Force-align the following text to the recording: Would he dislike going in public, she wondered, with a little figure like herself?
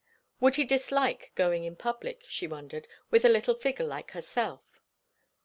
Would 0.39 0.55
he 0.55 0.63
dislike 0.63 1.31
going 1.35 1.63
in 1.63 1.75
public, 1.75 2.25
she 2.27 2.47
wondered, 2.47 2.87
with 3.11 3.23
a 3.23 3.29
little 3.29 3.53
figure 3.53 3.85
like 3.85 4.13
herself? 4.13 4.81